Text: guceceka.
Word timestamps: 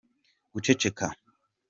guceceka. 0.53 1.07